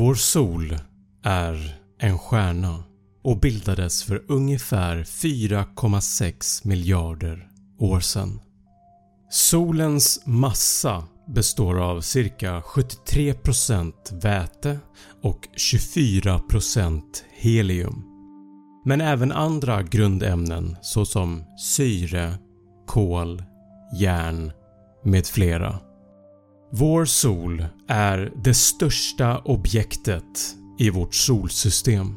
[0.00, 0.78] Vår sol
[1.24, 2.84] är en stjärna
[3.24, 7.48] och bildades för ungefär 4,6 miljarder
[7.78, 8.40] år sedan.
[9.30, 13.92] Solens massa består av cirka 73%
[14.22, 14.78] väte
[15.22, 18.04] och 24% helium.
[18.84, 22.34] Men även andra grundämnen såsom syre,
[22.86, 23.42] kol,
[24.00, 24.52] järn
[25.04, 25.89] med flera.
[26.72, 32.16] Vår sol är det största objektet i vårt solsystem.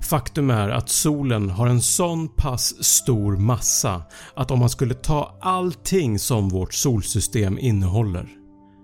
[0.00, 4.02] Faktum är att solen har en sån pass stor massa
[4.36, 8.28] att om man skulle ta allting som vårt solsystem innehåller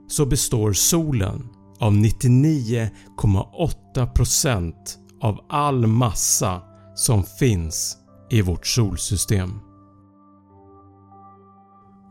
[0.09, 4.75] så består solen av 99,8%
[5.21, 6.63] av all massa
[6.95, 7.97] som finns
[8.31, 9.61] i vårt solsystem.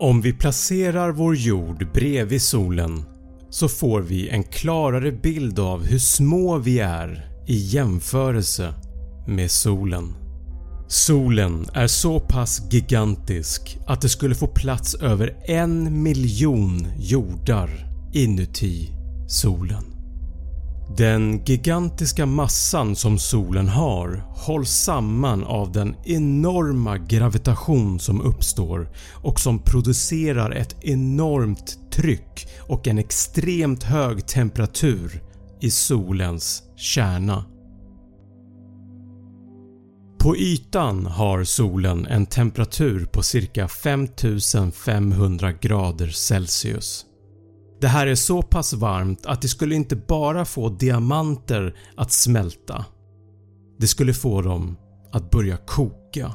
[0.01, 3.03] Om vi placerar vår jord bredvid solen
[3.49, 8.73] så får vi en klarare bild av hur små vi är i jämförelse
[9.27, 10.13] med solen.
[10.87, 17.69] Solen är så pass gigantisk att det skulle få plats över en miljon jordar
[18.13, 18.89] inuti
[19.27, 19.90] solen.
[20.97, 29.39] Den gigantiska massan som solen har hålls samman av den enorma gravitation som uppstår och
[29.39, 35.23] som producerar ett enormt tryck och en extremt hög temperatur
[35.61, 37.45] i solens kärna.
[40.19, 47.05] På ytan har solen en temperatur på cirka 5500 grader Celsius.
[47.81, 52.85] Det här är så pass varmt att det skulle inte bara få diamanter att smälta.
[53.79, 54.77] Det skulle få dem
[55.11, 56.33] att börja koka.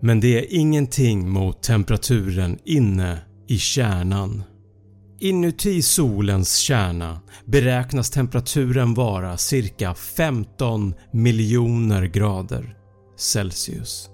[0.00, 3.18] Men det är ingenting mot temperaturen inne
[3.48, 4.42] i kärnan.
[5.20, 12.76] Inuti solens kärna beräknas temperaturen vara cirka 15 miljoner grader
[13.16, 14.10] Celsius.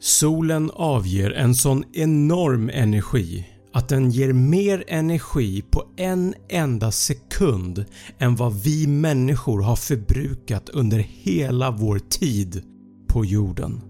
[0.00, 7.84] Solen avger en sån enorm energi att den ger mer energi på en enda sekund
[8.18, 12.62] än vad vi människor har förbrukat under hela vår tid
[13.08, 13.80] på jorden.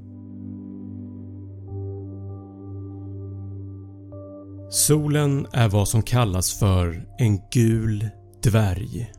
[4.70, 8.08] Solen är vad som kallas för en gul
[8.42, 9.12] dvärg.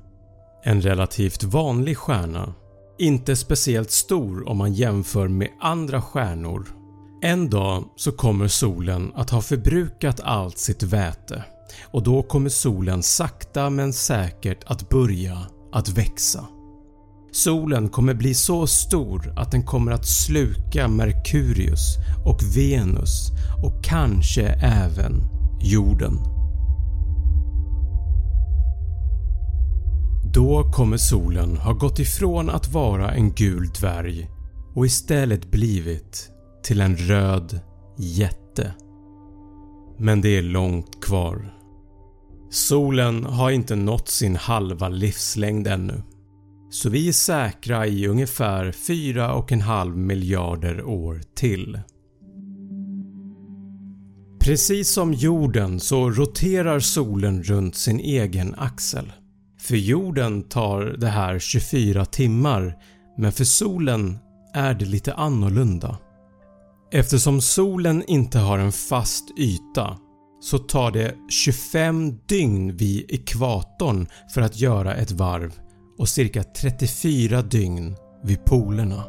[0.64, 2.54] En relativt vanlig stjärna.
[3.00, 6.79] Inte speciellt stor om man jämför med andra stjärnor.
[7.22, 11.44] En dag så kommer solen att ha förbrukat allt sitt väte
[11.92, 15.38] och då kommer solen sakta men säkert att börja
[15.72, 16.46] att växa.
[17.32, 23.30] Solen kommer bli så stor att den kommer att sluka Merkurius och Venus
[23.64, 25.22] och kanske även
[25.62, 26.20] jorden.
[30.34, 34.30] Då kommer solen ha gått ifrån att vara en gul dvärg
[34.76, 36.32] och istället blivit
[36.64, 37.60] till en röd
[37.98, 38.74] jätte.
[39.98, 41.54] Men det är långt kvar.
[42.50, 46.02] Solen har inte nått sin halva livslängd ännu.
[46.70, 51.80] Så vi är säkra i ungefär 4,5 miljarder år till.
[54.40, 59.12] Precis som jorden så roterar solen runt sin egen axel.
[59.60, 62.78] För jorden tar det här 24 timmar
[63.18, 64.18] men för solen
[64.54, 65.98] är det lite annorlunda.
[66.92, 69.98] Eftersom solen inte har en fast yta
[70.42, 75.54] så tar det 25 dygn vid ekvatorn för att göra ett varv
[75.98, 79.04] och cirka 34 dygn vid polerna.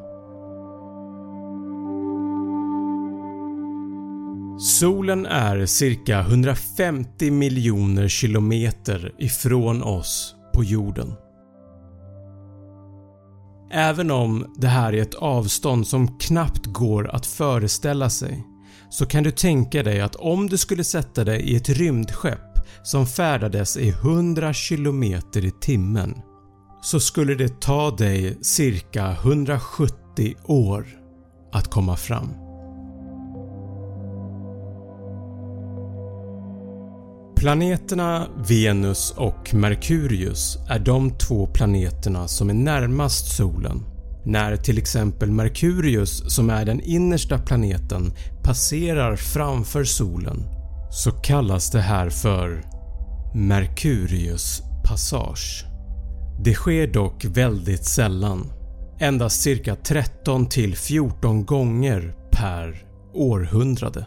[4.59, 11.15] Solen är cirka 150 miljoner kilometer ifrån oss på jorden.
[13.73, 18.47] Även om det här är ett avstånd som knappt går att föreställa sig
[18.91, 22.41] så kan du tänka dig att om du skulle sätta dig i ett rymdskepp
[22.83, 25.03] som färdades i 100 km
[25.35, 26.15] i timmen
[26.83, 30.87] så skulle det ta dig cirka 170 år
[31.53, 32.40] att komma fram.
[37.41, 43.83] Planeterna Venus och Merkurius är de två planeterna som är närmast solen.
[44.25, 50.43] När till exempel Merkurius som är den innersta planeten passerar framför solen
[50.91, 52.63] så kallas det här för
[53.35, 55.65] Merkurius passage.
[56.45, 58.53] Det sker dock väldigt sällan,
[58.99, 62.85] endast cirka 13 14 gånger per
[63.15, 64.07] århundrade.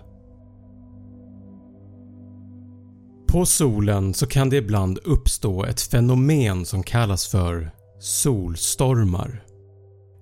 [3.34, 9.44] På solen så kan det ibland uppstå ett fenomen som kallas för solstormar.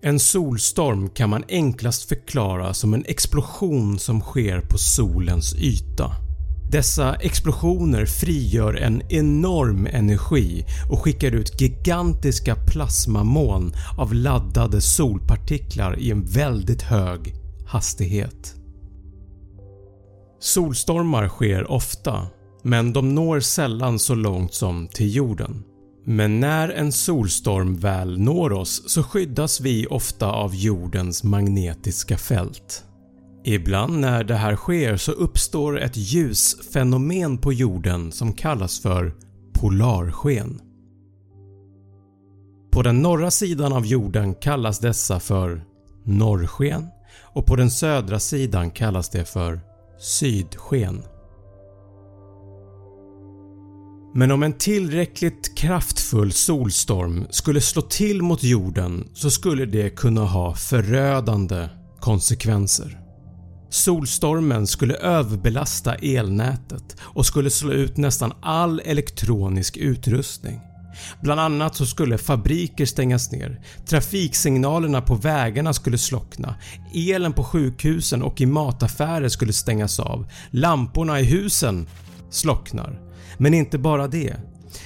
[0.02, 6.12] En solstorm kan man enklast förklara som en explosion som sker på solens yta.
[6.72, 16.12] Dessa explosioner frigör en enorm energi och skickar ut gigantiska plasmamoln av laddade solpartiklar i
[16.12, 17.36] en väldigt hög
[17.68, 18.56] hastighet.
[20.40, 22.28] Solstormar sker ofta
[22.62, 25.64] men de når sällan så långt som till jorden.
[26.06, 32.84] Men när en solstorm väl når oss så skyddas vi ofta av jordens magnetiska fält.
[33.44, 39.14] Ibland när det här sker så uppstår ett ljusfenomen på jorden som kallas för
[39.54, 40.62] polarsken.
[42.72, 45.64] På den norra sidan av jorden kallas dessa för
[46.04, 46.88] norrsken
[47.34, 49.60] och på den södra sidan kallas det för
[50.00, 51.04] sydsken.
[54.14, 60.22] Men om en tillräckligt kraftfull solstorm skulle slå till mot jorden så skulle det kunna
[60.22, 61.70] ha förödande
[62.00, 63.00] konsekvenser.
[63.70, 70.60] Solstormen skulle överbelasta elnätet och skulle slå ut nästan all elektronisk utrustning.
[71.22, 76.56] Bland annat så skulle fabriker stängas ner, trafiksignalerna på vägarna skulle slockna,
[76.94, 81.88] elen på sjukhusen och i mataffärer skulle stängas av, lamporna i husen
[82.30, 83.11] slocknar.
[83.38, 84.36] Men inte bara det.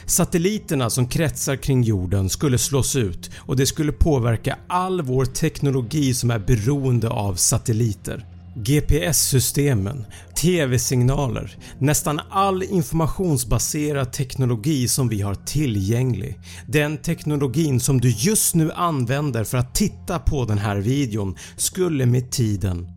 [0.06, 6.14] Satelliterna som kretsar kring jorden skulle slås ut och det skulle påverka all vår teknologi
[6.14, 8.26] som är beroende av satelliter.
[8.58, 10.06] GPS-systemen,
[10.42, 16.40] TV-signaler, nästan all informationsbaserad teknologi som vi har tillgänglig.
[16.68, 22.06] Den teknologin som du just nu använder för att titta på den här videon skulle
[22.06, 22.88] med tiden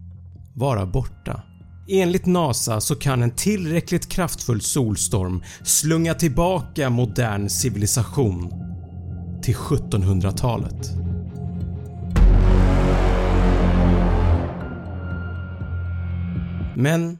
[0.55, 1.43] vara borta.
[1.91, 8.53] Enligt NASA så kan en tillräckligt kraftfull solstorm slunga tillbaka modern civilisation
[9.43, 10.91] till 1700-talet.
[16.77, 17.19] Men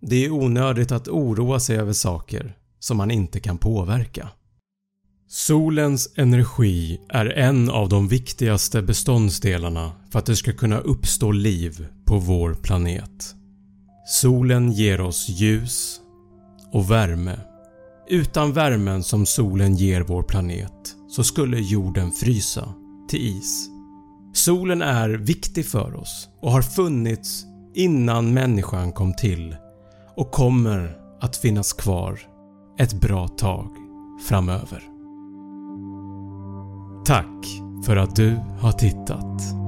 [0.00, 4.28] det är onödigt att oroa sig över saker som man inte kan påverka.
[5.28, 11.86] Solens energi är en av de viktigaste beståndsdelarna för att det ska kunna uppstå liv
[12.04, 13.36] på vår planet.
[14.08, 16.00] Solen ger oss ljus
[16.72, 17.40] och värme.
[18.08, 22.74] Utan värmen som solen ger vår planet så skulle jorden frysa
[23.08, 23.68] till is.
[24.32, 27.44] Solen är viktig för oss och har funnits
[27.74, 29.56] innan människan kom till
[30.16, 32.20] och kommer att finnas kvar
[32.78, 33.68] ett bra tag
[34.28, 34.82] framöver.
[37.04, 37.46] Tack
[37.86, 39.65] för att du har tittat.